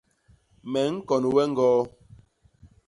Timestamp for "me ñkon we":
0.71-1.43